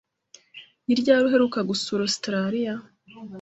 [0.85, 2.73] Ni ryari uheruka gusura Ositaraliya?